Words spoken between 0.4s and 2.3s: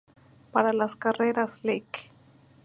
Para las carreras Lic.